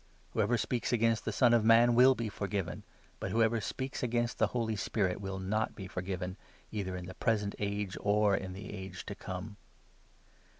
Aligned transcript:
Whoever 0.31 0.55
32 0.55 0.57
speaks 0.61 0.91
against 0.93 1.25
the 1.25 1.31
Son 1.31 1.53
of 1.53 1.63
Man 1.63 1.93
will 1.93 2.15
be 2.15 2.27
forgiven, 2.27 2.81
but 3.19 3.29
whoever 3.29 3.61
speaks 3.61 4.01
against 4.01 4.39
the 4.39 4.47
Holy 4.47 4.75
Spirit 4.75 5.21
will 5.21 5.37
not 5.37 5.75
be 5.75 5.85
forgiven, 5.85 6.37
either 6.71 6.95
in 6.97 7.05
the 7.05 7.13
present 7.13 7.53
age, 7.59 7.95
or 7.99 8.35
in 8.35 8.53
the 8.53 8.73
age 8.73 9.05
to 9.05 9.13
come. 9.13 9.57